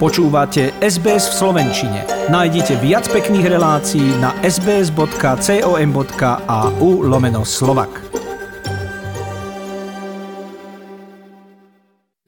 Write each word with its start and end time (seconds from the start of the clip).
Počúvate 0.00 0.72
SBS 0.80 1.28
v 1.28 1.34
Slovenčine. 1.44 2.08
Nájdite 2.32 2.80
viac 2.80 3.04
pekných 3.12 3.52
relácií 3.52 4.16
na 4.16 4.32
sbs.com.au 4.40 5.04
lomeno 7.04 7.44
slovak. 7.44 8.00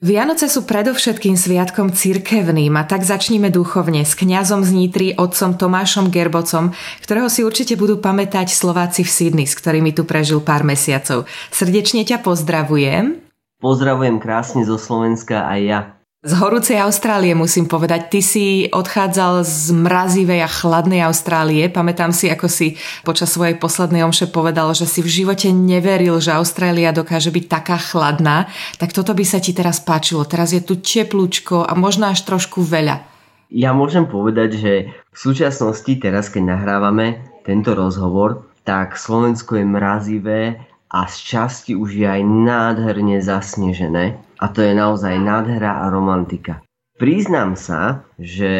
Vianoce 0.05 0.53
sú 0.53 0.69
predovšetkým 0.69 1.33
sviatkom 1.33 1.97
cirkevným 1.97 2.77
a 2.77 2.85
tak 2.85 3.01
začníme 3.01 3.49
duchovne 3.49 4.05
s 4.05 4.13
kňazom 4.21 4.61
z 4.61 4.69
Nitry, 4.69 5.17
otcom 5.17 5.57
Tomášom 5.57 6.13
Gerbocom, 6.13 6.77
ktorého 7.01 7.25
si 7.25 7.41
určite 7.41 7.73
budú 7.73 7.97
pamätať 7.97 8.53
Slováci 8.53 9.01
v 9.01 9.09
Sydney, 9.09 9.49
s 9.49 9.57
ktorými 9.57 9.97
tu 9.97 10.05
prežil 10.05 10.45
pár 10.45 10.61
mesiacov. 10.61 11.25
Srdečne 11.49 12.05
ťa 12.05 12.21
pozdravujem. 12.21 13.17
Pozdravujem 13.57 14.21
krásne 14.21 14.61
zo 14.61 14.77
Slovenska 14.77 15.49
aj 15.49 15.61
ja. 15.65 16.02
Z 16.23 16.39
horúcej 16.39 16.79
Austrálie 16.79 17.35
musím 17.35 17.67
povedať, 17.67 18.07
ty 18.07 18.23
si 18.23 18.71
odchádzal 18.71 19.43
z 19.43 19.75
mrazivej 19.75 20.39
a 20.39 20.47
chladnej 20.47 21.03
Austrálie. 21.03 21.67
Pamätám 21.67 22.15
si, 22.15 22.31
ako 22.31 22.47
si 22.47 22.79
počas 23.03 23.35
svojej 23.35 23.59
poslednej 23.59 24.07
omše 24.07 24.31
povedal, 24.31 24.71
že 24.71 24.87
si 24.87 25.03
v 25.03 25.11
živote 25.11 25.51
neveril, 25.51 26.23
že 26.23 26.31
Austrália 26.31 26.95
dokáže 26.95 27.27
byť 27.27 27.45
taká 27.51 27.75
chladná. 27.75 28.47
Tak 28.79 28.95
toto 28.95 29.11
by 29.11 29.27
sa 29.27 29.43
ti 29.43 29.51
teraz 29.51 29.83
páčilo. 29.83 30.23
Teraz 30.23 30.55
je 30.55 30.63
tu 30.63 30.79
teplúčko 30.79 31.67
a 31.67 31.75
možno 31.75 32.07
až 32.07 32.23
trošku 32.23 32.63
veľa. 32.63 33.03
Ja 33.51 33.75
môžem 33.75 34.07
povedať, 34.07 34.55
že 34.55 34.73
v 34.95 35.17
súčasnosti, 35.19 35.91
teraz 35.99 36.31
keď 36.31 36.55
nahrávame 36.55 37.19
tento 37.43 37.75
rozhovor, 37.75 38.47
tak 38.63 38.95
Slovensko 38.95 39.59
je 39.59 39.65
mrazivé 39.67 40.41
a 40.87 41.03
z 41.03 41.15
časti 41.35 41.75
už 41.75 41.99
je 41.99 42.07
aj 42.07 42.23
nádherne 42.23 43.19
zasnežené 43.19 44.23
a 44.43 44.51
to 44.51 44.59
je 44.59 44.75
naozaj 44.75 45.15
nádhera 45.23 45.79
a 45.79 45.87
romantika. 45.87 46.59
Priznám 46.99 47.55
sa, 47.55 48.03
že 48.19 48.51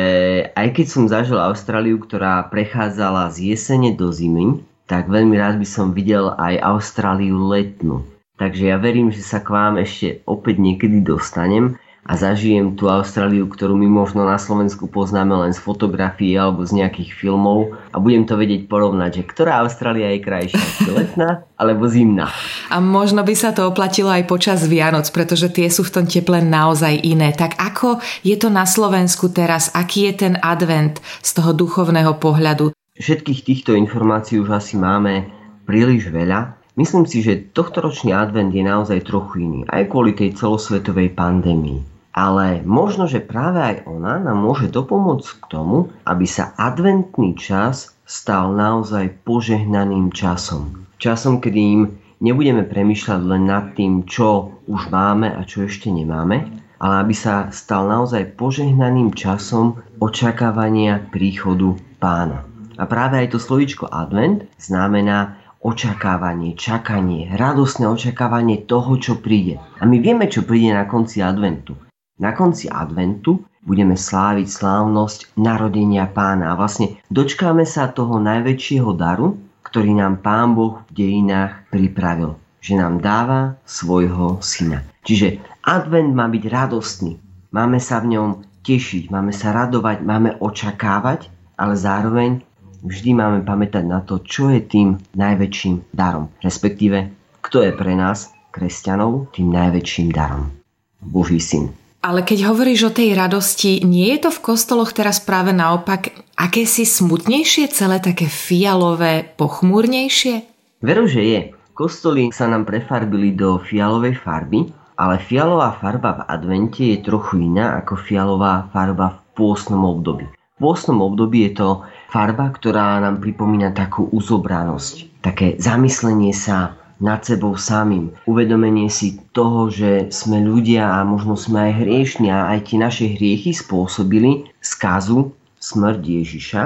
aj 0.55 0.79
keď 0.79 0.85
som 0.87 1.11
zažil 1.11 1.37
Austráliu, 1.37 1.99
ktorá 1.99 2.47
prechádzala 2.47 3.29
z 3.35 3.51
jesene 3.51 3.91
do 3.91 4.09
zimy, 4.09 4.63
tak 4.87 5.11
veľmi 5.11 5.35
rád 5.35 5.59
by 5.59 5.67
som 5.67 5.91
videl 5.91 6.31
aj 6.39 6.55
Austráliu 6.63 7.35
letnú. 7.35 8.07
Takže 8.39 8.73
ja 8.73 8.81
verím, 8.81 9.13
že 9.13 9.21
sa 9.21 9.43
k 9.43 9.53
vám 9.53 9.75
ešte 9.77 10.25
opäť 10.25 10.57
niekedy 10.57 11.05
dostanem 11.05 11.77
a 12.03 12.19
zažijem 12.19 12.75
tú 12.75 12.91
Austráliu, 12.91 13.47
ktorú 13.47 13.79
my 13.79 13.87
možno 13.87 14.27
na 14.27 14.35
Slovensku 14.35 14.91
poznáme 14.91 15.31
len 15.39 15.55
z 15.55 15.59
fotografií 15.63 16.35
alebo 16.35 16.67
z 16.67 16.83
nejakých 16.83 17.15
filmov 17.15 17.79
a 17.95 17.97
budem 17.97 18.27
to 18.27 18.35
vedieť 18.35 18.67
porovnať, 18.67 19.23
že 19.23 19.23
ktorá 19.23 19.63
Austrália 19.63 20.11
je 20.11 20.19
krajšia, 20.19 20.63
letná 20.99 21.47
alebo 21.55 21.87
zimná. 21.87 22.27
A 22.67 22.83
možno 22.83 23.23
by 23.23 23.35
sa 23.39 23.55
to 23.55 23.71
oplatilo 23.71 24.11
aj 24.11 24.27
počas 24.27 24.67
Vianoc, 24.67 25.07
pretože 25.15 25.47
tie 25.47 25.71
sú 25.71 25.87
v 25.87 25.93
tom 25.95 26.05
teple 26.05 26.43
naozaj 26.43 27.07
iné. 27.07 27.31
Tak 27.31 27.55
ako 27.55 28.03
je 28.19 28.35
to 28.35 28.51
na 28.51 28.67
Slovensku 28.67 29.31
teraz? 29.31 29.71
Aký 29.71 30.11
je 30.11 30.27
ten 30.27 30.33
advent 30.43 30.99
z 31.23 31.29
toho 31.31 31.55
duchovného 31.55 32.19
pohľadu? 32.19 32.75
Všetkých 32.99 33.47
týchto 33.47 33.71
informácií 33.79 34.43
už 34.43 34.51
asi 34.51 34.75
máme 34.75 35.31
príliš 35.63 36.11
veľa. 36.11 36.59
Myslím 36.75 37.07
si, 37.07 37.23
že 37.23 37.53
tohtoročný 37.53 38.11
advent 38.11 38.51
je 38.51 38.65
naozaj 38.65 39.05
trochu 39.07 39.45
iný, 39.45 39.59
aj 39.69 39.87
kvôli 39.87 40.17
tej 40.17 40.33
celosvetovej 40.33 41.13
pandémii 41.13 41.92
ale 42.13 42.61
možno, 42.61 43.09
že 43.09 43.25
práve 43.25 43.57
aj 43.57 43.75
ona 43.89 44.21
nám 44.21 44.37
môže 44.37 44.69
dopomôcť 44.69 45.27
k 45.41 45.45
tomu, 45.49 45.89
aby 46.05 46.29
sa 46.29 46.53
adventný 46.61 47.33
čas 47.33 47.97
stal 48.05 48.53
naozaj 48.53 49.25
požehnaným 49.25 50.13
časom. 50.13 50.85
Časom, 51.01 51.41
kedy 51.41 51.59
im 51.59 51.83
nebudeme 52.21 52.61
premýšľať 52.63 53.21
len 53.25 53.49
nad 53.49 53.73
tým, 53.73 54.05
čo 54.05 54.61
už 54.69 54.93
máme 54.93 55.33
a 55.33 55.41
čo 55.43 55.65
ešte 55.65 55.89
nemáme, 55.89 56.53
ale 56.77 56.95
aby 57.01 57.15
sa 57.17 57.49
stal 57.49 57.89
naozaj 57.89 58.37
požehnaným 58.37 59.17
časom 59.17 59.81
očakávania 59.97 61.01
príchodu 61.09 61.73
pána. 61.97 62.45
A 62.77 62.85
práve 62.85 63.25
aj 63.25 63.33
to 63.33 63.39
slovičko 63.41 63.89
advent 63.89 64.45
znamená 64.61 65.41
očakávanie, 65.63 66.59
čakanie, 66.59 67.31
radosné 67.39 67.87
očakávanie 67.87 68.67
toho, 68.67 68.99
čo 68.99 69.17
príde. 69.17 69.63
A 69.79 69.87
my 69.87 69.97
vieme, 70.03 70.27
čo 70.27 70.43
príde 70.43 70.75
na 70.75 70.83
konci 70.83 71.23
adventu. 71.23 71.79
Na 72.23 72.31
konci 72.31 72.71
adventu 72.71 73.43
budeme 73.67 73.99
sláviť 73.99 74.47
slávnosť 74.47 75.35
narodenia 75.35 76.07
pána 76.07 76.55
a 76.55 76.57
vlastne 76.57 76.95
dočkáme 77.11 77.67
sa 77.67 77.91
toho 77.91 78.15
najväčšieho 78.15 78.95
daru, 78.95 79.35
ktorý 79.67 79.91
nám 79.99 80.23
pán 80.23 80.55
Boh 80.55 80.79
v 80.87 81.03
dejinách 81.03 81.67
pripravil. 81.67 82.39
Že 82.63 82.79
nám 82.79 83.03
dáva 83.03 83.59
svojho 83.67 84.39
syna. 84.39 84.87
Čiže 85.03 85.43
advent 85.67 86.15
má 86.15 86.31
byť 86.31 86.43
radostný. 86.47 87.19
Máme 87.51 87.83
sa 87.83 87.99
v 87.99 88.15
ňom 88.15 88.29
tešiť, 88.63 89.11
máme 89.11 89.35
sa 89.35 89.51
radovať, 89.51 89.99
máme 90.07 90.39
očakávať, 90.39 91.27
ale 91.59 91.75
zároveň 91.75 92.39
vždy 92.87 93.19
máme 93.19 93.43
pamätať 93.43 93.83
na 93.83 93.99
to, 93.99 94.23
čo 94.23 94.47
je 94.47 94.63
tým 94.63 94.95
najväčším 95.11 95.91
darom. 95.91 96.31
Respektíve, 96.39 97.11
kto 97.43 97.67
je 97.67 97.75
pre 97.75 97.99
nás, 97.99 98.31
kresťanov, 98.55 99.27
tým 99.35 99.51
najväčším 99.51 100.15
darom. 100.15 100.55
Boží 101.03 101.43
syn. 101.43 101.82
Ale 102.03 102.19
keď 102.27 102.51
hovoríš 102.51 102.91
o 102.91 102.95
tej 102.95 103.15
radosti, 103.15 103.79
nie 103.87 104.11
je 104.11 104.27
to 104.27 104.29
v 104.35 104.43
kostoloch 104.43 104.91
teraz 104.91 105.23
práve 105.23 105.55
naopak 105.55 106.11
akési 106.35 106.83
smutnejšie, 106.83 107.71
celé 107.71 108.03
také 108.03 108.27
fialové, 108.27 109.23
pochmúrnejšie? 109.39 110.43
Veru, 110.83 111.07
že 111.07 111.23
je. 111.23 111.41
Kostoly 111.71 112.27
sa 112.35 112.51
nám 112.51 112.67
prefarbili 112.67 113.31
do 113.31 113.55
fialovej 113.55 114.19
farby, 114.19 114.67
ale 114.99 115.15
fialová 115.15 115.79
farba 115.79 116.19
v 116.19 116.21
advente 116.27 116.83
je 116.91 116.99
trochu 116.99 117.39
iná 117.39 117.79
ako 117.79 117.95
fialová 117.95 118.67
farba 118.75 119.15
v 119.15 119.17
pôstnom 119.39 119.87
období. 119.87 120.27
V 120.27 120.57
pôstnom 120.59 120.99
období 120.99 121.47
je 121.47 121.55
to 121.55 121.87
farba, 122.11 122.51
ktorá 122.51 122.99
nám 122.99 123.23
pripomína 123.23 123.71
takú 123.71 124.11
uzobranosť, 124.11 125.23
také 125.23 125.55
zamyslenie 125.55 126.35
sa 126.35 126.82
nad 127.03 127.19
sebou 127.27 127.59
samým. 127.59 128.15
Uvedomenie 128.23 128.87
si 128.87 129.19
toho, 129.35 129.67
že 129.67 130.07
sme 130.15 130.39
ľudia 130.39 130.87
a 130.87 131.03
možno 131.03 131.35
sme 131.35 131.67
aj 131.67 131.83
hriešni 131.83 132.31
a 132.31 132.55
aj 132.55 132.71
tie 132.71 132.77
naše 132.79 133.05
hriechy 133.11 133.51
spôsobili 133.51 134.47
skazu, 134.63 135.35
smrť 135.59 135.99
Ježiša 135.99 136.63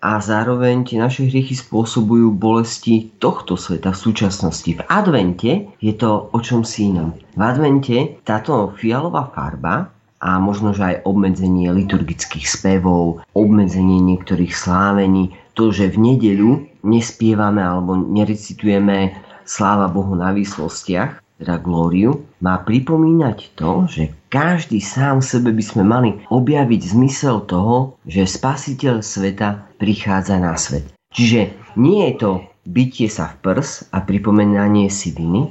a 0.00 0.16
zároveň 0.16 0.86
tie 0.88 0.96
naše 0.96 1.28
hriechy 1.28 1.52
spôsobujú 1.52 2.32
bolesti 2.32 3.12
tohto 3.20 3.58
sveta 3.58 3.92
v 3.92 4.00
súčasnosti. 4.00 4.70
V 4.78 4.80
advente 4.88 5.68
je 5.82 5.92
to 5.92 6.32
o 6.32 6.38
čom 6.40 6.64
si 6.64 6.88
inom. 6.88 7.12
V 7.36 7.42
advente 7.42 8.16
táto 8.24 8.72
fialová 8.80 9.28
farba 9.34 9.92
a 10.20 10.40
možno, 10.40 10.72
že 10.72 10.84
aj 10.84 10.96
obmedzenie 11.04 11.68
liturgických 11.72 12.44
spevov, 12.48 13.24
obmedzenie 13.36 14.00
niektorých 14.00 14.52
slávení, 14.52 15.36
to, 15.52 15.68
že 15.68 15.92
v 15.92 16.14
nedeľu 16.14 16.50
nespievame 16.80 17.60
alebo 17.60 17.96
nerecitujeme 17.96 19.12
sláva 19.50 19.90
Bohu 19.90 20.14
na 20.14 20.30
výslostiach, 20.30 21.18
teda 21.42 21.58
glóriu, 21.58 22.22
má 22.38 22.62
pripomínať 22.62 23.58
to, 23.58 23.90
že 23.90 24.14
každý 24.30 24.78
sám 24.78 25.18
sebe 25.18 25.50
by 25.50 25.64
sme 25.64 25.82
mali 25.82 26.10
objaviť 26.30 26.80
zmysel 26.94 27.42
toho, 27.50 27.98
že 28.06 28.30
spasiteľ 28.30 29.02
sveta 29.02 29.66
prichádza 29.82 30.38
na 30.38 30.54
svet. 30.54 30.86
Čiže 31.10 31.50
nie 31.74 32.06
je 32.06 32.14
to 32.14 32.30
bytie 32.62 33.10
sa 33.10 33.34
v 33.34 33.34
prs 33.42 33.90
a 33.90 34.04
pripomenanie 34.04 34.86
si 34.92 35.10
viny, 35.10 35.50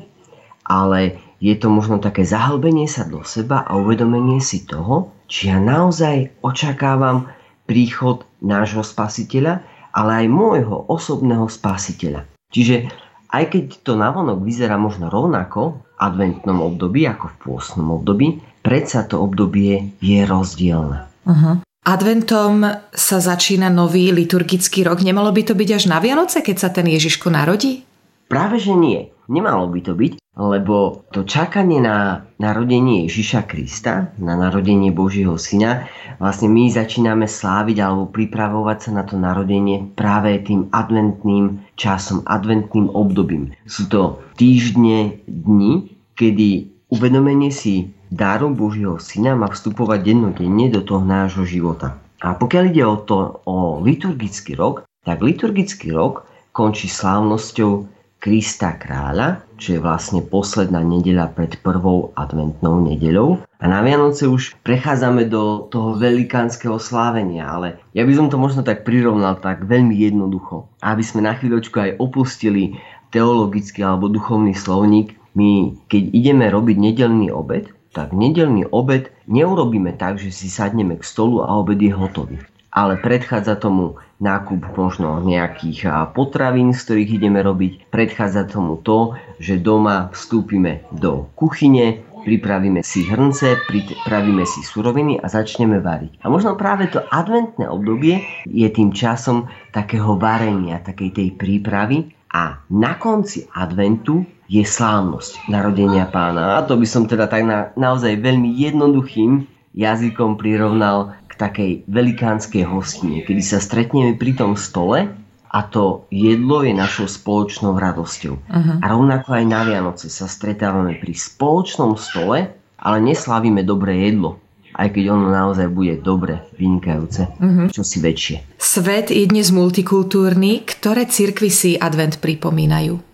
ale 0.64 1.20
je 1.42 1.52
to 1.58 1.68
možno 1.68 1.98
také 1.98 2.24
zahlbenie 2.24 2.86
sa 2.86 3.04
do 3.04 3.26
seba 3.26 3.66
a 3.66 3.76
uvedomenie 3.76 4.40
si 4.40 4.64
toho, 4.64 5.12
či 5.26 5.50
ja 5.52 5.58
naozaj 5.58 6.40
očakávam 6.46 7.28
príchod 7.66 8.24
nášho 8.40 8.86
spasiteľa, 8.86 9.66
ale 9.90 10.26
aj 10.26 10.28
môjho 10.30 10.86
osobného 10.86 11.50
spasiteľa. 11.50 12.30
Čiže 12.50 12.90
aj 13.30 13.44
keď 13.54 13.66
to 13.86 13.94
navonok 13.94 14.42
vyzerá 14.42 14.76
možno 14.82 15.08
rovnako 15.14 15.78
v 15.78 15.82
adventnom 16.02 16.60
období 16.66 17.06
ako 17.06 17.26
v 17.30 17.36
pôstnom 17.46 17.90
období, 17.94 18.42
predsa 18.66 19.06
to 19.06 19.22
obdobie 19.22 19.94
je 20.02 20.20
rozdielne. 20.26 21.06
Uh-huh. 21.26 21.62
Adventom 21.86 22.66
sa 22.94 23.18
začína 23.18 23.72
nový 23.74 24.14
liturgický 24.14 24.86
rok. 24.86 25.02
Nemalo 25.02 25.34
by 25.34 25.42
to 25.42 25.54
byť 25.56 25.70
až 25.74 25.84
na 25.90 25.98
Vianoce, 25.98 26.46
keď 26.46 26.58
sa 26.58 26.70
ten 26.70 26.86
Ježiško 26.86 27.34
narodí? 27.34 27.89
Práve 28.30 28.62
že 28.62 28.78
nie. 28.78 29.10
Nemalo 29.26 29.66
by 29.74 29.80
to 29.82 29.94
byť, 29.98 30.14
lebo 30.38 31.06
to 31.10 31.26
čakanie 31.26 31.82
na 31.82 32.30
narodenie 32.38 33.10
Ježiša 33.10 33.50
Krista, 33.50 34.14
na 34.22 34.38
narodenie 34.38 34.94
Božieho 34.94 35.34
Syna, 35.38 35.90
vlastne 36.22 36.50
my 36.50 36.70
začíname 36.70 37.26
sláviť 37.26 37.78
alebo 37.82 38.06
pripravovať 38.10 38.78
sa 38.86 38.92
na 38.94 39.04
to 39.06 39.18
narodenie 39.18 39.90
práve 39.98 40.38
tým 40.46 40.70
adventným 40.70 41.62
časom, 41.74 42.22
adventným 42.30 42.94
obdobím. 42.94 43.54
Sú 43.66 43.90
to 43.90 44.22
týždne, 44.38 45.26
dni, 45.26 45.90
kedy 46.14 46.70
uvedomenie 46.94 47.50
si 47.50 47.94
daru 48.14 48.54
Božieho 48.54 48.98
Syna 49.02 49.34
má 49.38 49.50
vstupovať 49.50 50.06
dennodenne 50.06 50.70
do 50.70 50.86
toho 50.86 51.02
nášho 51.02 51.46
života. 51.46 51.98
A 52.22 52.38
pokiaľ 52.38 52.64
ide 52.70 52.84
o 52.86 52.98
to, 53.02 53.42
o 53.46 53.82
liturgický 53.82 54.54
rok, 54.54 54.86
tak 55.02 55.22
liturgický 55.22 55.94
rok 55.94 56.30
končí 56.54 56.90
slávnosťou 56.90 57.99
Krista 58.20 58.76
kráľa, 58.76 59.48
čo 59.56 59.76
je 59.76 59.80
vlastne 59.80 60.20
posledná 60.20 60.84
nedeľa 60.84 61.32
pred 61.40 61.56
prvou 61.64 62.12
adventnou 62.20 62.84
nedeľou. 62.84 63.40
A 63.60 63.66
na 63.72 63.80
Vianoce 63.80 64.28
už 64.28 64.60
prechádzame 64.60 65.32
do 65.32 65.72
toho 65.72 65.96
velikánskeho 65.96 66.76
slávenia, 66.84 67.48
ale 67.48 67.80
ja 67.96 68.04
by 68.04 68.12
som 68.12 68.28
to 68.28 68.36
možno 68.36 68.68
tak 68.68 68.84
prirovnal 68.84 69.40
tak 69.40 69.64
veľmi 69.64 69.96
jednoducho. 69.96 70.68
Aby 70.84 71.00
sme 71.00 71.24
na 71.24 71.40
chvíľočku 71.40 71.80
aj 71.80 71.96
opustili 71.96 72.76
teologický 73.16 73.88
alebo 73.88 74.12
duchovný 74.12 74.52
slovník, 74.52 75.16
my 75.40 75.80
keď 75.88 76.04
ideme 76.12 76.52
robiť 76.52 76.76
nedelný 76.76 77.32
obed, 77.32 77.72
tak 77.96 78.12
nedelný 78.12 78.68
obed 78.68 79.16
neurobíme 79.32 79.96
tak, 79.96 80.20
že 80.20 80.36
si 80.36 80.52
sadneme 80.52 81.00
k 81.00 81.08
stolu 81.08 81.40
a 81.40 81.56
obed 81.56 81.80
je 81.80 81.96
hotový. 81.96 82.44
Ale 82.80 82.96
predchádza 82.96 83.60
tomu 83.60 84.00
nákup 84.24 84.72
možno 84.80 85.20
nejakých 85.20 86.16
potravín, 86.16 86.72
z 86.72 86.80
ktorých 86.80 87.12
ideme 87.20 87.44
robiť. 87.44 87.92
Predchádza 87.92 88.48
tomu 88.48 88.80
to, 88.80 89.20
že 89.36 89.60
doma 89.60 90.08
vstúpime 90.16 90.88
do 90.96 91.28
kuchyne, 91.36 92.00
pripravíme 92.24 92.80
si 92.80 93.04
hrnce, 93.04 93.68
pripravíme 93.68 94.48
si 94.48 94.64
suroviny 94.64 95.20
a 95.20 95.28
začneme 95.28 95.84
variť. 95.84 96.24
A 96.24 96.32
možno 96.32 96.56
práve 96.56 96.88
to 96.88 97.04
adventné 97.12 97.68
obdobie 97.68 98.24
je 98.48 98.68
tým 98.72 98.96
časom 98.96 99.52
takého 99.76 100.16
varenia, 100.16 100.80
takej 100.80 101.12
tej 101.12 101.28
prípravy 101.36 102.16
a 102.32 102.64
na 102.72 102.96
konci 102.96 103.44
adventu 103.52 104.24
je 104.48 104.64
slávnosť 104.64 105.52
narodenia 105.52 106.08
pána. 106.08 106.60
A 106.60 106.64
to 106.64 106.80
by 106.80 106.88
som 106.88 107.12
teda 107.12 107.28
tak 107.28 107.44
na, 107.44 107.76
naozaj 107.76 108.24
veľmi 108.24 108.56
jednoduchým 108.56 109.60
jazykom 109.78 110.36
prirovnal 110.42 111.14
takej 111.40 111.88
velikánskej 111.88 112.68
hostine, 112.68 113.24
kedy 113.24 113.40
sa 113.40 113.64
stretneme 113.64 114.20
pri 114.20 114.36
tom 114.36 114.60
stole 114.60 115.08
a 115.50 115.60
to 115.66 116.06
jedlo 116.14 116.62
je 116.62 116.76
našou 116.76 117.10
spoločnou 117.10 117.80
radosťou. 117.80 118.36
Uh-huh. 118.38 118.76
A 118.84 118.86
rovnako 118.92 119.34
aj 119.34 119.46
na 119.50 119.66
Vianoce 119.66 120.12
sa 120.12 120.30
stretávame 120.30 121.00
pri 121.00 121.18
spoločnom 121.18 121.98
stole, 121.98 122.54
ale 122.78 122.98
neslávime 123.02 123.66
dobré 123.66 124.12
jedlo, 124.12 124.38
aj 124.78 124.94
keď 124.94 125.04
ono 125.10 125.34
naozaj 125.34 125.68
bude 125.74 125.98
dobre, 125.98 126.46
vynikajúce, 126.60 127.34
uh-huh. 127.34 127.68
čo 127.74 127.82
si 127.82 127.98
väčšie. 127.98 128.62
Svet 128.62 129.10
je 129.10 129.26
dnes 129.26 129.50
multikultúrny. 129.50 130.62
Ktoré 130.68 131.10
cirkvy 131.10 131.50
si 131.50 131.72
advent 131.82 132.22
pripomínajú? 132.22 133.09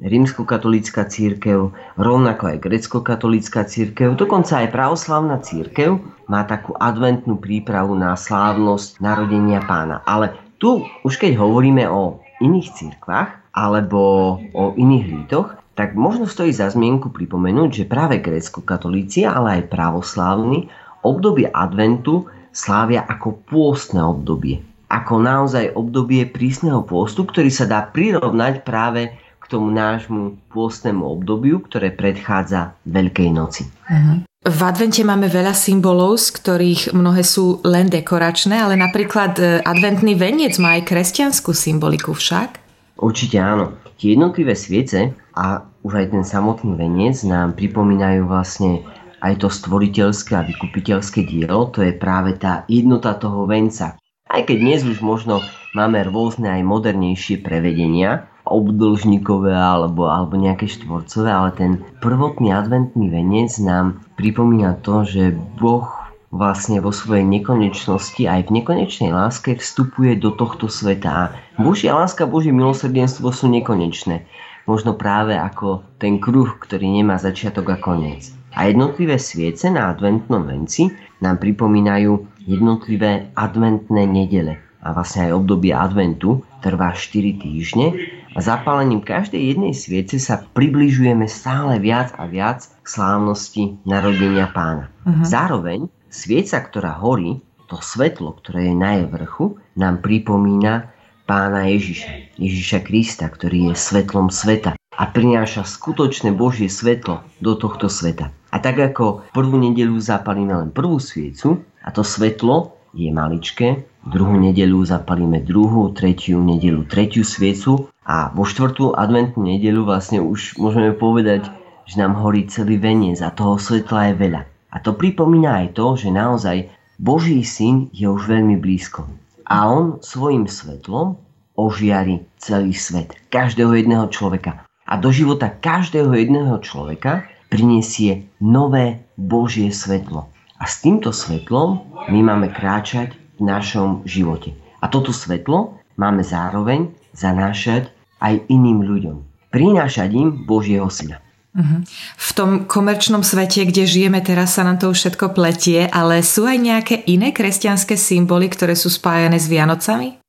Rímskokatolícka 0.00 1.04
církev, 1.06 1.76
rovnako 2.00 2.56
aj 2.56 2.58
grecko-katolícka 2.64 3.68
církev, 3.68 4.16
dokonca 4.16 4.64
aj 4.64 4.72
pravoslavná 4.72 5.36
církev 5.44 6.00
má 6.26 6.44
takú 6.48 6.72
adventnú 6.80 7.36
prípravu 7.36 7.92
na 7.92 8.16
slávnosť 8.16 8.98
narodenia 9.04 9.60
pána. 9.64 10.00
Ale 10.08 10.32
tu 10.56 10.84
už 11.04 11.14
keď 11.20 11.36
hovoríme 11.36 11.84
o 11.88 12.20
iných 12.40 12.68
cirkvách 12.76 13.52
alebo 13.52 14.36
o 14.56 14.64
iných 14.76 15.06
lítoch, 15.08 15.48
tak 15.76 15.96
možno 15.96 16.28
stojí 16.28 16.52
za 16.52 16.68
zmienku 16.68 17.08
pripomenúť, 17.08 17.70
že 17.72 17.88
práve 17.88 18.20
grécko-katolíci, 18.20 19.24
ale 19.24 19.60
aj 19.60 19.72
pravoslávni 19.72 20.68
obdobie 21.00 21.48
adventu 21.48 22.28
slávia 22.52 23.06
ako 23.08 23.40
pôstne 23.48 24.04
obdobie. 24.04 24.60
Ako 24.90 25.22
naozaj 25.22 25.72
obdobie 25.78 26.26
prísneho 26.26 26.82
pôstu, 26.82 27.24
ktorý 27.24 27.48
sa 27.48 27.64
dá 27.64 27.86
prirovnať 27.86 28.66
práve 28.66 29.14
tomu 29.50 29.74
nášmu 29.74 30.38
pôstnemu 30.54 31.02
obdobiu, 31.02 31.58
ktoré 31.58 31.90
predchádza 31.90 32.78
Veľkej 32.86 33.28
noci. 33.34 33.66
Uh-huh. 33.66 34.22
V 34.40 34.60
advente 34.64 35.04
máme 35.04 35.28
veľa 35.28 35.52
symbolov, 35.52 36.16
z 36.16 36.32
ktorých 36.38 36.82
mnohé 36.96 37.20
sú 37.20 37.60
len 37.60 37.92
dekoračné, 37.92 38.56
ale 38.56 38.78
napríklad 38.78 39.36
e, 39.36 39.60
adventný 39.60 40.16
veniec 40.16 40.56
má 40.56 40.80
aj 40.80 40.88
kresťanskú 40.88 41.52
symboliku 41.52 42.16
však? 42.16 42.56
Určite 42.96 43.36
áno. 43.36 43.76
Tie 44.00 44.16
jednotlivé 44.16 44.56
sviece 44.56 45.12
a 45.36 45.60
už 45.84 45.92
aj 45.92 46.06
ten 46.16 46.24
samotný 46.24 46.72
veniec 46.72 47.20
nám 47.20 47.52
pripomínajú 47.52 48.24
vlastne 48.24 48.80
aj 49.20 49.44
to 49.44 49.48
stvoriteľské 49.52 50.32
a 50.32 50.46
vykupiteľské 50.48 51.28
dielo, 51.28 51.68
to 51.68 51.84
je 51.84 51.92
práve 51.92 52.40
tá 52.40 52.64
jednota 52.64 53.12
toho 53.20 53.44
venca. 53.44 54.00
Aj 54.24 54.40
keď 54.40 54.56
dnes 54.56 54.80
už 54.88 55.04
možno 55.04 55.44
máme 55.76 56.00
rôzne 56.08 56.48
aj 56.48 56.64
modernejšie 56.64 57.44
prevedenia, 57.44 58.30
obdĺžnikové 58.50 59.54
alebo, 59.54 60.10
alebo 60.10 60.34
nejaké 60.34 60.66
štvorcové, 60.66 61.30
ale 61.30 61.50
ten 61.54 61.70
prvotný 62.02 62.50
adventný 62.50 63.08
venec 63.08 63.54
nám 63.62 64.02
pripomína 64.18 64.82
to, 64.82 65.06
že 65.06 65.32
Boh 65.62 65.86
vlastne 66.30 66.78
vo 66.78 66.94
svojej 66.94 67.26
nekonečnosti 67.26 68.22
aj 68.22 68.50
v 68.50 68.62
nekonečnej 68.62 69.10
láske 69.10 69.58
vstupuje 69.58 70.18
do 70.18 70.30
tohto 70.34 70.70
sveta. 70.70 71.10
A 71.10 71.22
Božia 71.58 71.94
láska, 71.94 72.26
Božie 72.26 72.54
milosrdenstvo 72.54 73.34
sú 73.34 73.50
nekonečné. 73.50 74.26
Možno 74.70 74.94
práve 74.94 75.34
ako 75.34 75.82
ten 75.98 76.22
kruh, 76.22 76.54
ktorý 76.62 76.86
nemá 76.86 77.18
začiatok 77.18 77.74
a 77.74 77.76
koniec. 77.82 78.30
A 78.54 78.70
jednotlivé 78.70 79.18
sviece 79.18 79.70
na 79.70 79.90
adventnom 79.90 80.46
venci 80.46 80.90
nám 81.18 81.42
pripomínajú 81.42 82.46
jednotlivé 82.46 83.34
adventné 83.34 84.06
nedele. 84.06 84.58
A 84.80 84.94
vlastne 84.94 85.28
aj 85.30 85.36
obdobie 85.36 85.74
adventu 85.74 86.46
trvá 86.62 86.94
4 86.94 87.42
týždne 87.42 87.86
a 88.34 88.38
zapálením 88.38 89.02
každej 89.02 89.54
jednej 89.54 89.74
sviece 89.74 90.22
sa 90.22 90.38
približujeme 90.38 91.26
stále 91.26 91.82
viac 91.82 92.14
a 92.14 92.30
viac 92.30 92.70
k 92.82 92.86
slávnosti 92.86 93.82
narodenia 93.82 94.46
pána. 94.54 94.90
Uh-huh. 95.02 95.26
Zároveň 95.26 95.90
svieca, 96.10 96.62
ktorá 96.62 96.94
horí, 96.98 97.42
to 97.70 97.78
svetlo, 97.78 98.34
ktoré 98.38 98.70
je 98.70 98.74
na 98.74 98.90
jej 98.98 99.06
vrchu, 99.06 99.58
nám 99.78 100.02
pripomína 100.02 100.90
pána 101.30 101.70
Ježiša, 101.70 102.34
Ježiša 102.42 102.78
Krista, 102.82 103.30
ktorý 103.30 103.70
je 103.70 103.74
svetlom 103.78 104.34
sveta 104.34 104.74
a 104.74 105.04
prináša 105.06 105.62
skutočné 105.62 106.34
Božie 106.34 106.66
svetlo 106.66 107.22
do 107.38 107.54
tohto 107.54 107.86
sveta. 107.86 108.34
A 108.50 108.58
tak 108.58 108.82
ako 108.82 109.30
prvú 109.30 109.54
nedelu 109.54 109.94
zapalíme 110.02 110.50
len 110.50 110.70
prvú 110.74 110.98
sviecu 110.98 111.62
a 111.86 111.94
to 111.94 112.02
svetlo 112.02 112.74
je 112.90 113.14
maličké, 113.14 113.86
druhú 114.06 114.36
nedelu 114.40 114.80
zapalíme 114.84 115.44
druhú, 115.44 115.92
tretiu 115.92 116.40
nedelu 116.40 116.84
tretiu 116.88 117.24
sviecu 117.24 117.92
a 118.04 118.32
vo 118.32 118.48
štvrtú 118.48 118.96
adventnú 118.96 119.44
nedelu 119.44 119.84
vlastne 119.84 120.24
už 120.24 120.56
môžeme 120.56 120.96
povedať, 120.96 121.48
že 121.84 122.00
nám 122.00 122.16
horí 122.16 122.48
celý 122.48 122.78
veniec 122.80 123.20
a 123.20 123.34
toho 123.34 123.60
svetla 123.60 124.12
je 124.12 124.14
veľa. 124.16 124.42
A 124.70 124.76
to 124.78 124.94
pripomína 124.94 125.66
aj 125.66 125.68
to, 125.74 125.98
že 125.98 126.14
naozaj 126.14 126.70
Boží 126.96 127.42
syn 127.42 127.90
je 127.90 128.06
už 128.06 128.30
veľmi 128.30 128.56
blízko. 128.60 129.08
A 129.50 129.66
on 129.66 129.98
svojim 129.98 130.46
svetlom 130.46 131.18
ožiari 131.58 132.22
celý 132.38 132.72
svet, 132.72 133.18
každého 133.28 133.74
jedného 133.74 134.06
človeka. 134.08 134.62
A 134.86 134.96
do 134.96 135.10
života 135.10 135.50
každého 135.50 136.14
jedného 136.14 136.56
človeka 136.62 137.26
prinesie 137.50 138.30
nové 138.38 139.02
Božie 139.18 139.74
svetlo. 139.74 140.30
A 140.60 140.64
s 140.70 140.80
týmto 140.80 141.10
svetlom 141.10 141.82
my 142.08 142.20
máme 142.22 142.52
kráčať 142.54 143.16
v 143.40 143.48
našom 143.48 144.04
živote. 144.04 144.52
A 144.84 144.92
toto 144.92 145.10
svetlo 145.16 145.80
máme 145.96 146.20
zároveň 146.20 146.92
zanášať 147.16 147.88
aj 148.20 148.44
iným 148.52 148.84
ľuďom. 148.84 149.16
Prinášať 149.50 150.08
im 150.14 150.28
Božieho 150.46 150.86
syna. 150.92 151.18
Uh-huh. 151.50 151.82
V 152.14 152.30
tom 152.38 152.50
komerčnom 152.70 153.26
svete, 153.26 153.66
kde 153.66 153.82
žijeme 153.82 154.22
teraz, 154.22 154.54
sa 154.54 154.62
nám 154.62 154.78
to 154.78 154.94
už 154.94 155.02
všetko 155.02 155.34
pletie, 155.34 155.90
ale 155.90 156.22
sú 156.22 156.46
aj 156.46 156.58
nejaké 156.62 156.94
iné 157.10 157.34
kresťanské 157.34 157.98
symboly, 157.98 158.46
ktoré 158.46 158.78
sú 158.78 158.86
spájane 158.86 159.34
s 159.34 159.50
Vianocami? 159.50 160.22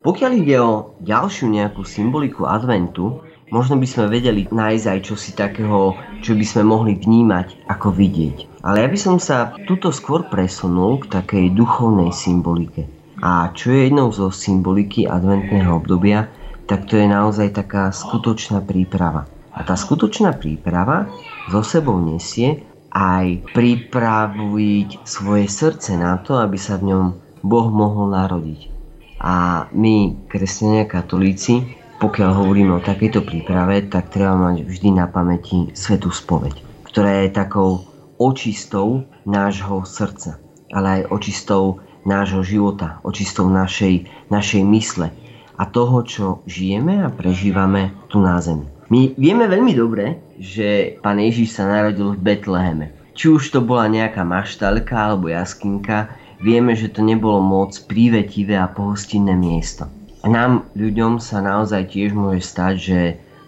Pokiaľ 0.00 0.32
ide 0.38 0.56
o 0.62 0.94
ďalšiu 1.02 1.50
nejakú 1.50 1.82
symboliku 1.82 2.46
adventu, 2.46 3.20
možno 3.50 3.82
by 3.82 3.86
sme 3.90 4.14
vedeli 4.14 4.46
nájsť 4.46 4.86
aj 4.86 4.98
čosi 5.02 5.30
takého, 5.34 5.98
čo 6.22 6.38
by 6.38 6.44
sme 6.46 6.62
mohli 6.70 6.94
vnímať 6.96 7.66
ako 7.66 7.90
vidieť. 7.90 8.49
Ale 8.60 8.84
ja 8.84 8.88
by 8.92 8.98
som 9.00 9.16
sa 9.16 9.56
tuto 9.64 9.88
skôr 9.88 10.28
presunul 10.28 11.00
k 11.00 11.08
takej 11.08 11.56
duchovnej 11.56 12.12
symbolike. 12.12 12.84
A 13.20 13.52
čo 13.56 13.72
je 13.72 13.88
jednou 13.88 14.12
zo 14.12 14.28
symboliky 14.28 15.08
adventného 15.08 15.80
obdobia, 15.80 16.28
tak 16.68 16.88
to 16.88 17.00
je 17.00 17.08
naozaj 17.08 17.56
taká 17.56 17.92
skutočná 17.92 18.60
príprava. 18.64 19.28
A 19.52 19.64
tá 19.64 19.74
skutočná 19.76 20.36
príprava 20.36 21.08
zo 21.48 21.64
sebou 21.64 21.98
nesie 21.98 22.64
aj 22.92 23.52
pripraviť 23.56 25.04
svoje 25.08 25.46
srdce 25.48 25.96
na 25.96 26.20
to, 26.20 26.38
aby 26.38 26.56
sa 26.60 26.76
v 26.76 26.94
ňom 26.94 27.04
Boh 27.40 27.68
mohol 27.72 28.12
narodiť. 28.12 28.60
A 29.20 29.66
my, 29.72 30.28
kresťania 30.28 30.88
katolíci, 30.88 31.76
pokiaľ 32.00 32.30
hovoríme 32.44 32.72
o 32.76 32.84
takejto 32.84 33.20
príprave, 33.24 33.84
tak 33.88 34.08
treba 34.08 34.32
mať 34.32 34.64
vždy 34.64 34.96
na 34.96 35.04
pamäti 35.08 35.68
svetú 35.76 36.08
spoveď, 36.08 36.56
ktorá 36.88 37.24
je 37.24 37.36
takou 37.36 37.89
očistou 38.20 39.08
nášho 39.24 39.88
srdca, 39.88 40.36
ale 40.68 41.00
aj 41.00 41.08
očistou 41.08 41.80
nášho 42.04 42.44
života, 42.44 43.00
očistou 43.00 43.48
našej, 43.48 44.04
našej 44.28 44.62
mysle, 44.68 45.08
a 45.60 45.68
toho, 45.68 46.00
čo 46.04 46.24
žijeme 46.48 47.04
a 47.04 47.12
prežívame 47.12 47.92
tu 48.08 48.20
na 48.20 48.40
zemi. 48.40 48.64
My 48.88 49.12
vieme 49.16 49.44
veľmi 49.44 49.76
dobre, 49.76 50.20
že 50.40 50.96
pán 51.04 51.20
Ježiš 51.20 51.60
sa 51.60 51.68
narodil 51.68 52.16
v 52.16 52.22
Betleheme. 52.32 52.96
Či 53.12 53.28
už 53.28 53.52
to 53.52 53.60
bola 53.60 53.84
nejaká 53.84 54.24
maštalka 54.24 54.96
alebo 54.96 55.28
jaskinka, 55.28 56.08
vieme, 56.40 56.72
že 56.72 56.88
to 56.88 57.04
nebolo 57.04 57.44
moc 57.44 57.76
prívetivé 57.84 58.56
a 58.56 58.72
pohostinné 58.72 59.36
miesto. 59.36 59.84
A 60.24 60.26
nám, 60.32 60.64
ľuďom, 60.72 61.20
sa 61.20 61.44
naozaj 61.44 61.92
tiež 61.92 62.16
môže 62.16 62.44
stať, 62.44 62.74
že 62.80 63.00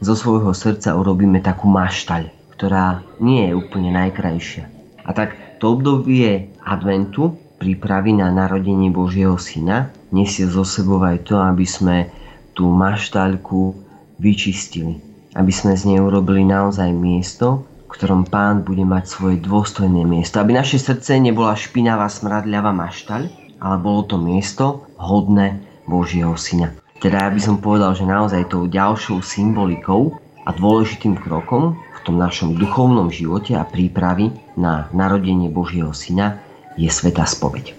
zo 0.05 0.13
svojho 0.13 0.53
srdca 0.53 0.93
urobíme 0.93 1.41
takú 1.41 1.65
maštaľ, 1.65 2.29
ktorá 2.63 3.03
nie 3.19 3.51
je 3.51 3.59
úplne 3.59 3.91
najkrajšia. 3.91 4.71
A 5.03 5.11
tak 5.11 5.35
to 5.59 5.75
obdobie 5.75 6.55
adventu, 6.63 7.35
prípravy 7.59 8.15
na 8.15 8.31
narodenie 8.31 8.87
Božieho 8.87 9.35
Syna, 9.35 9.91
nesie 10.15 10.47
zo 10.47 10.63
sebou 10.63 11.03
aj 11.03 11.27
to, 11.27 11.43
aby 11.43 11.67
sme 11.67 12.07
tú 12.55 12.71
maštaľku 12.71 13.75
vyčistili. 14.23 15.03
Aby 15.35 15.51
sme 15.51 15.75
z 15.75 15.91
nej 15.91 15.99
urobili 15.99 16.47
naozaj 16.47 16.87
miesto, 16.95 17.67
v 17.91 17.99
ktorom 17.99 18.31
Pán 18.31 18.63
bude 18.63 18.87
mať 18.87 19.11
svoje 19.11 19.43
dôstojné 19.43 20.07
miesto. 20.07 20.39
Aby 20.39 20.55
naše 20.55 20.79
srdce 20.79 21.19
nebola 21.19 21.59
špinavá 21.59 22.07
smradľavá 22.07 22.71
maštaľ, 22.71 23.27
ale 23.59 23.77
bolo 23.83 24.07
to 24.07 24.23
miesto 24.23 24.87
hodné 25.03 25.59
Božieho 25.91 26.39
Syna. 26.39 26.79
Teda 27.03 27.27
ja 27.27 27.31
by 27.35 27.43
som 27.43 27.59
povedal, 27.59 27.99
že 27.99 28.07
naozaj 28.07 28.55
tou 28.55 28.71
ďalšou 28.71 29.19
symbolikou 29.19 30.15
a 30.47 30.55
dôležitým 30.55 31.19
krokom 31.19 31.75
tom 32.03 32.19
našom 32.19 32.59
duchovnom 32.59 33.09
živote 33.09 33.55
a 33.55 33.67
prípravy 33.67 34.35
na 34.59 34.91
narodenie 34.91 35.49
Božieho 35.49 35.95
Syna 35.95 36.43
je 36.75 36.91
Sveta 36.91 37.25
spoveď. 37.25 37.75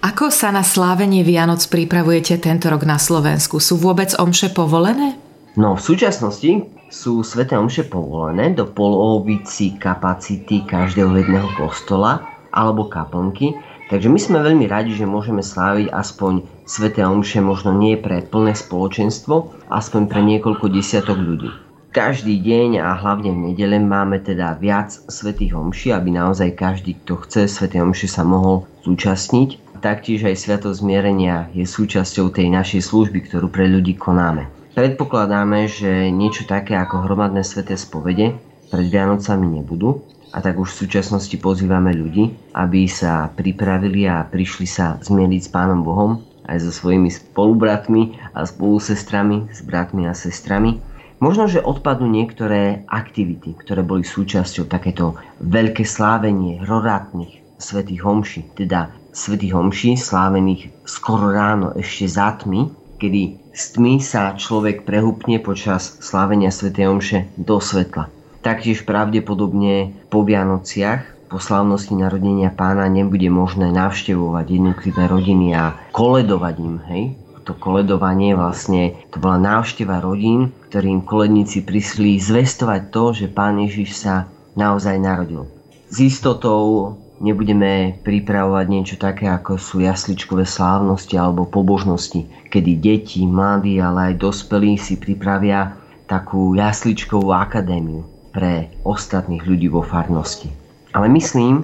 Ako 0.00 0.32
sa 0.32 0.52
na 0.52 0.64
slávenie 0.64 1.20
Vianoc 1.26 1.60
pripravujete 1.68 2.40
tento 2.40 2.68
rok 2.72 2.88
na 2.88 2.96
Slovensku? 2.96 3.60
Sú 3.60 3.76
vôbec 3.76 4.12
omše 4.16 4.52
povolené? 4.52 5.16
No 5.56 5.76
v 5.76 5.84
súčasnosti 5.84 6.68
sú 6.92 7.24
Sveté 7.24 7.56
omše 7.56 7.88
povolené 7.88 8.52
do 8.52 8.68
polovici 8.68 9.74
kapacity 9.76 10.68
každého 10.68 11.16
jedného 11.16 11.48
kostola 11.56 12.24
alebo 12.52 12.88
kaplnky, 12.88 13.56
takže 13.88 14.08
my 14.08 14.20
sme 14.20 14.38
veľmi 14.44 14.68
radi, 14.68 14.92
že 14.92 15.08
môžeme 15.08 15.40
sláviť 15.40 15.92
aspoň 15.92 16.44
Sveté 16.68 17.04
omše 17.04 17.40
možno 17.40 17.72
nie 17.72 17.96
pre 17.96 18.20
plné 18.20 18.52
spoločenstvo, 18.52 19.66
aspoň 19.72 20.02
pre 20.08 20.20
niekoľko 20.24 20.72
desiatok 20.72 21.18
ľudí. 21.20 21.65
Každý 21.96 22.44
deň 22.44 22.84
a 22.84 22.92
hlavne 22.92 23.32
v 23.32 23.40
nedele 23.48 23.80
máme 23.80 24.20
teda 24.20 24.52
viac 24.60 24.92
svetých 25.08 25.56
omší, 25.56 25.96
aby 25.96 26.12
naozaj 26.12 26.52
každý, 26.52 26.92
kto 27.00 27.24
chce 27.24 27.48
Sveté 27.48 27.80
omše 27.80 28.04
sa 28.04 28.20
mohol 28.20 28.68
zúčastniť. 28.84 29.80
Taktiež 29.80 30.28
aj 30.28 30.36
Sviatosť 30.36 30.84
zmierenia 30.84 31.48
je 31.56 31.64
súčasťou 31.64 32.28
tej 32.36 32.52
našej 32.52 32.84
služby, 32.84 33.24
ktorú 33.24 33.48
pre 33.48 33.64
ľudí 33.64 33.96
konáme. 33.96 34.44
Predpokladáme, 34.76 35.72
že 35.72 36.12
niečo 36.12 36.44
také 36.44 36.76
ako 36.76 37.08
hromadné 37.08 37.40
sveté 37.40 37.80
spovede 37.80 38.36
pred 38.68 38.86
Vianocami 38.92 39.56
nebudú, 39.56 40.04
a 40.36 40.44
tak 40.44 40.60
už 40.60 40.76
v 40.76 40.80
súčasnosti 40.84 41.32
pozývame 41.40 41.96
ľudí, 41.96 42.28
aby 42.52 42.84
sa 42.92 43.32
pripravili 43.32 44.04
a 44.04 44.20
prišli 44.20 44.68
sa 44.68 45.00
zmieriť 45.00 45.40
s 45.40 45.48
Pánom 45.48 45.80
Bohom 45.80 46.20
aj 46.44 46.60
so 46.60 46.76
svojimi 46.76 47.08
spolubratmi 47.08 48.20
a 48.36 48.44
spolusestrami, 48.44 49.48
s 49.48 49.64
bratmi 49.64 50.04
a 50.04 50.12
sestrami. 50.12 50.76
Možno, 51.16 51.48
že 51.48 51.64
odpadnú 51.64 52.12
niektoré 52.12 52.84
aktivity, 52.84 53.56
ktoré 53.56 53.80
boli 53.80 54.04
súčasťou 54.04 54.68
takéto 54.68 55.16
veľké 55.40 55.80
slávenie 55.80 56.60
rorátnych 56.60 57.40
svetých 57.56 58.04
homší, 58.04 58.44
teda 58.52 58.92
svetých 59.16 59.56
homší 59.56 59.96
slávených 59.96 60.84
skoro 60.84 61.32
ráno 61.32 61.72
ešte 61.72 62.04
za 62.04 62.36
tmy, 62.36 62.68
kedy 63.00 63.40
z 63.56 63.64
tmy 63.72 63.96
sa 64.04 64.36
človek 64.36 64.84
prehupne 64.84 65.40
počas 65.40 65.96
slávenia 66.04 66.52
svetej 66.52 66.84
omše 66.84 67.18
do 67.40 67.64
svetla. 67.64 68.12
Taktiež 68.44 68.84
pravdepodobne 68.84 69.96
po 70.12 70.20
Vianociach 70.20 71.16
po 71.26 71.42
slávnosti 71.42 71.96
narodenia 71.98 72.54
pána 72.54 72.86
nebude 72.86 73.26
možné 73.26 73.74
navštevovať 73.74 74.46
jednotlivé 74.46 75.10
rodiny 75.10 75.58
a 75.58 75.74
koledovať 75.90 76.54
im, 76.62 76.76
hej? 76.86 77.02
To 77.46 77.54
koledovanie 77.54 78.34
vlastne, 78.34 78.98
to 79.14 79.22
bola 79.22 79.38
návšteva 79.38 80.02
rodín, 80.02 80.50
ktorým 80.66 81.06
koledníci 81.06 81.62
prišli 81.62 82.18
zvestovať 82.18 82.90
to, 82.90 83.04
že 83.14 83.30
pán 83.30 83.62
Ježiš 83.62 84.02
sa 84.02 84.26
naozaj 84.58 84.98
narodil. 84.98 85.46
S 85.86 86.02
istotou 86.02 86.98
nebudeme 87.22 88.02
pripravovať 88.02 88.66
niečo 88.66 88.96
také, 88.98 89.30
ako 89.30 89.62
sú 89.62 89.78
jasličkové 89.78 90.42
slávnosti 90.42 91.14
alebo 91.14 91.46
pobožnosti, 91.46 92.26
kedy 92.50 92.82
deti, 92.82 93.22
mladí, 93.22 93.78
ale 93.78 94.12
aj 94.12 94.26
dospelí 94.26 94.74
si 94.74 94.98
pripravia 94.98 95.78
takú 96.10 96.58
jasličkovú 96.58 97.30
akadémiu 97.30 98.02
pre 98.34 98.74
ostatných 98.82 99.46
ľudí 99.46 99.70
vo 99.70 99.86
farnosti. 99.86 100.50
Ale 100.92 101.06
myslím, 101.14 101.62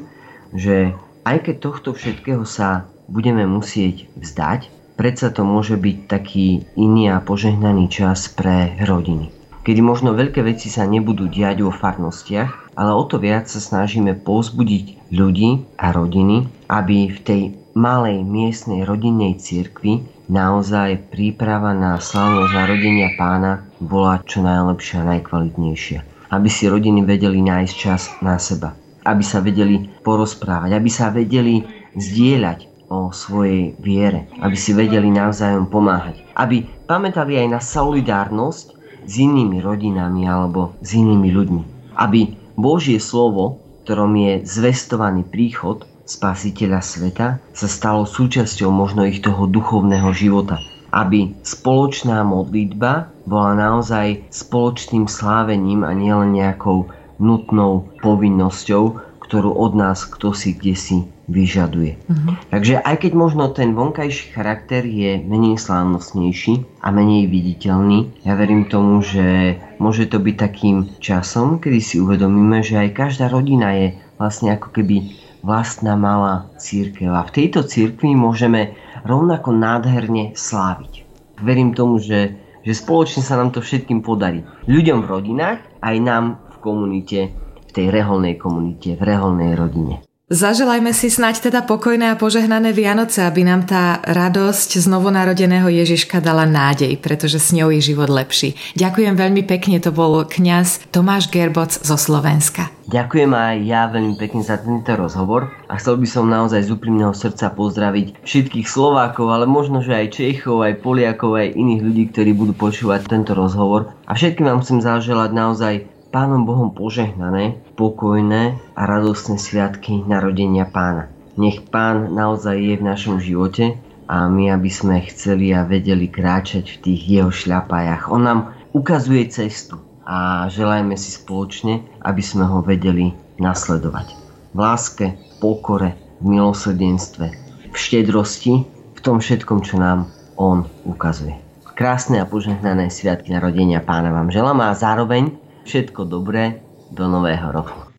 že 0.54 0.94
aj 1.26 1.50
keď 1.50 1.54
tohto 1.58 1.90
všetkého 1.90 2.46
sa 2.46 2.86
budeme 3.10 3.44
musieť 3.44 4.08
vzdať, 4.16 4.81
predsa 4.96 5.32
to 5.32 5.42
môže 5.42 5.76
byť 5.76 5.96
taký 6.06 6.66
iný 6.76 7.12
a 7.12 7.20
požehnaný 7.22 7.88
čas 7.88 8.30
pre 8.32 8.76
rodiny. 8.82 9.32
Kedy 9.62 9.78
možno 9.78 10.10
veľké 10.18 10.42
veci 10.42 10.66
sa 10.66 10.82
nebudú 10.82 11.30
diať 11.30 11.62
vo 11.62 11.70
farnostiach, 11.70 12.74
ale 12.74 12.90
o 12.90 13.02
to 13.06 13.22
viac 13.22 13.46
sa 13.46 13.62
snažíme 13.62 14.18
povzbudiť 14.26 15.14
ľudí 15.14 15.62
a 15.78 15.94
rodiny, 15.94 16.50
aby 16.66 17.14
v 17.14 17.18
tej 17.22 17.42
malej 17.78 18.26
miestnej 18.26 18.82
rodinnej 18.82 19.38
cirkvi 19.38 20.02
naozaj 20.26 21.14
príprava 21.14 21.72
na 21.78 22.02
slávnosť 22.02 22.52
narodenia 22.52 23.14
pána 23.14 23.62
bola 23.78 24.18
čo 24.26 24.42
najlepšia 24.42 25.06
a 25.06 25.08
najkvalitnejšia. 25.16 26.00
Aby 26.34 26.48
si 26.50 26.66
rodiny 26.66 27.06
vedeli 27.06 27.38
nájsť 27.44 27.74
čas 27.76 28.10
na 28.18 28.40
seba 28.42 28.74
aby 29.02 29.24
sa 29.26 29.42
vedeli 29.42 29.90
porozprávať, 30.06 30.70
aby 30.78 30.90
sa 30.90 31.10
vedeli 31.10 31.66
zdieľať 31.98 32.71
o 32.92 33.08
svojej 33.08 33.72
viere, 33.80 34.28
aby 34.44 34.52
si 34.52 34.76
vedeli 34.76 35.08
navzájom 35.08 35.72
pomáhať, 35.72 36.20
aby 36.36 36.68
pamätali 36.84 37.40
aj 37.40 37.48
na 37.48 37.60
solidárnosť 37.64 38.66
s 39.08 39.12
inými 39.16 39.64
rodinami 39.64 40.28
alebo 40.28 40.76
s 40.84 40.92
inými 40.92 41.32
ľuďmi. 41.32 41.62
Aby 41.96 42.36
Božie 42.60 43.00
slovo, 43.00 43.64
ktorom 43.88 44.12
je 44.12 44.32
zvestovaný 44.44 45.24
príchod 45.24 45.88
spasiteľa 46.04 46.80
sveta, 46.84 47.26
sa 47.56 47.68
stalo 47.68 48.04
súčasťou 48.04 48.68
možno 48.68 49.08
ich 49.08 49.24
toho 49.24 49.48
duchovného 49.48 50.12
života. 50.12 50.60
Aby 50.92 51.32
spoločná 51.40 52.20
modlitba 52.20 53.08
bola 53.24 53.56
naozaj 53.56 54.28
spoločným 54.28 55.08
slávením 55.08 55.88
a 55.88 55.96
nielen 55.96 56.36
nejakou 56.36 56.92
nutnou 57.16 57.88
povinnosťou, 58.04 59.11
ktorú 59.32 59.56
od 59.56 59.72
nás 59.72 60.04
kto 60.04 60.36
si 60.36 60.52
kde 60.52 60.76
si 60.76 61.08
vyžaduje. 61.24 61.96
Uh-huh. 62.04 62.36
Takže 62.52 62.84
aj 62.84 63.00
keď 63.00 63.12
možno 63.16 63.48
ten 63.48 63.72
vonkajší 63.72 64.36
charakter 64.36 64.84
je 64.84 65.24
menej 65.24 65.56
slávnostnejší 65.56 66.84
a 66.84 66.92
menej 66.92 67.32
viditeľný, 67.32 68.12
ja 68.28 68.36
verím 68.36 68.68
tomu, 68.68 69.00
že 69.00 69.56
môže 69.80 70.04
to 70.12 70.20
byť 70.20 70.36
takým 70.36 70.84
časom, 71.00 71.64
kedy 71.64 71.80
si 71.80 71.96
uvedomíme, 71.96 72.60
že 72.60 72.76
aj 72.76 72.92
každá 72.92 73.32
rodina 73.32 73.72
je 73.72 73.96
vlastne 74.20 74.52
ako 74.52 74.68
keby 74.68 75.16
vlastná 75.40 75.96
malá 75.96 76.52
církev. 76.60 77.08
A 77.08 77.24
v 77.24 77.32
tejto 77.32 77.64
církvi 77.64 78.12
môžeme 78.12 78.76
rovnako 79.08 79.56
nádherne 79.56 80.36
sláviť. 80.36 81.08
Verím 81.40 81.72
tomu, 81.72 82.04
že, 82.04 82.36
že 82.68 82.76
spoločne 82.76 83.24
sa 83.24 83.40
nám 83.40 83.56
to 83.56 83.64
všetkým 83.64 84.04
podarí. 84.04 84.44
Ľuďom 84.68 85.08
v 85.08 85.08
rodinách, 85.08 85.64
aj 85.80 85.96
nám 86.04 86.24
komunite, 86.62 87.34
v 87.34 87.41
tej 87.72 87.86
reholnej 87.90 88.36
komunite, 88.36 88.94
v 88.94 89.02
reholnej 89.02 89.56
rodine. 89.56 90.04
Zaželajme 90.32 90.96
si 90.96 91.12
snať 91.12 91.52
teda 91.52 91.60
pokojné 91.68 92.08
a 92.08 92.16
požehnané 92.16 92.72
Vianoce, 92.72 93.20
aby 93.20 93.44
nám 93.44 93.68
tá 93.68 94.00
radosť 94.00 94.80
z 94.80 94.86
novonarodeného 94.88 95.68
Ježiška 95.68 96.24
dala 96.24 96.48
nádej, 96.48 96.96
pretože 97.04 97.36
s 97.36 97.52
ňou 97.52 97.68
je 97.68 97.92
život 97.92 98.08
lepší. 98.08 98.56
Ďakujem 98.72 99.12
veľmi 99.12 99.44
pekne, 99.44 99.76
to 99.76 99.92
bol 99.92 100.24
kňaz 100.24 100.88
Tomáš 100.88 101.28
Gerboc 101.28 101.76
zo 101.76 102.00
Slovenska. 102.00 102.72
Ďakujem 102.88 103.28
aj 103.28 103.56
ja 103.60 103.84
veľmi 103.92 104.16
pekne 104.16 104.40
za 104.40 104.56
tento 104.56 104.96
rozhovor 104.96 105.52
a 105.68 105.76
chcel 105.76 106.00
by 106.00 106.08
som 106.08 106.32
naozaj 106.32 106.64
z 106.64 106.80
úprimného 106.80 107.12
srdca 107.12 107.52
pozdraviť 107.52 108.24
všetkých 108.24 108.64
Slovákov, 108.64 109.28
ale 109.28 109.44
možno, 109.44 109.84
že 109.84 109.92
aj 109.92 110.16
Čechov, 110.16 110.64
aj 110.64 110.80
Poliakov, 110.80 111.36
aj 111.36 111.60
iných 111.60 111.80
ľudí, 111.84 112.04
ktorí 112.08 112.32
budú 112.32 112.56
počúvať 112.56 113.04
tento 113.04 113.36
rozhovor. 113.36 113.92
A 114.08 114.16
všetkým 114.16 114.48
vám 114.48 114.64
chcem 114.64 114.80
zaželať 114.80 115.30
naozaj 115.36 115.74
Pánom 116.12 116.44
Bohom 116.44 116.76
požehnané, 116.76 117.56
pokojné 117.72 118.60
a 118.76 118.82
radostné 118.84 119.40
sviatky 119.40 120.04
narodenia 120.04 120.68
pána. 120.68 121.08
Nech 121.40 121.64
pán 121.72 122.12
naozaj 122.12 122.52
je 122.52 122.74
v 122.76 122.84
našom 122.84 123.16
živote 123.16 123.80
a 124.12 124.28
my, 124.28 124.52
aby 124.52 124.68
sme 124.68 125.00
chceli 125.08 125.56
a 125.56 125.64
vedeli 125.64 126.12
kráčať 126.12 126.68
v 126.68 126.80
tých 126.84 127.00
jeho 127.08 127.32
šľapajach. 127.32 128.12
On 128.12 128.20
nám 128.20 128.52
ukazuje 128.76 129.24
cestu 129.32 129.80
a 130.04 130.52
želajme 130.52 130.92
si 131.00 131.16
spoločne, 131.16 131.80
aby 132.04 132.20
sme 132.20 132.44
ho 132.44 132.60
vedeli 132.60 133.16
nasledovať. 133.40 134.12
V 134.52 134.58
láske, 134.60 135.16
pokore, 135.40 135.96
v 136.20 136.28
milosrdenstve, 136.28 137.26
v 137.72 137.76
štedrosti, 137.76 138.68
v 138.68 139.00
tom 139.00 139.16
všetkom, 139.16 139.64
čo 139.64 139.80
nám 139.80 140.12
on 140.36 140.68
ukazuje. 140.84 141.40
Krásne 141.72 142.20
a 142.20 142.28
požehnané 142.28 142.92
sviatky 142.92 143.32
narodenia 143.32 143.80
pána 143.80 144.12
vám 144.12 144.28
želám 144.28 144.60
a 144.60 144.76
zároveň 144.76 145.40
Všetko 145.62 146.04
dobré 146.04 146.60
do 146.90 147.08
nového 147.08 147.48
roku. 147.54 147.92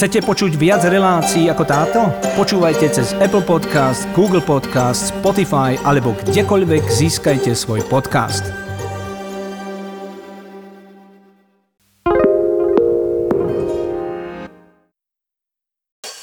Chcete 0.00 0.24
počuť 0.24 0.56
viac 0.56 0.80
relácií 0.88 1.52
ako 1.52 1.64
táto? 1.68 2.00
Počúvajte 2.32 2.88
cez 2.88 3.12
Apple 3.20 3.44
Podcast, 3.44 4.08
Google 4.16 4.40
Podcast, 4.40 5.12
Spotify 5.12 5.76
alebo 5.84 6.16
kdekoľvek 6.24 6.88
získajte 6.88 7.52
svoj 7.52 7.84
podcast. 7.84 8.59